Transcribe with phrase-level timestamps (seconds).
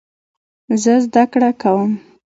[0.81, 1.91] زه زده کړه کوم